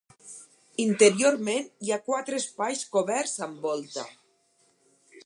[0.85, 4.07] Interiorment hi ha quatre espais coberts amb volta.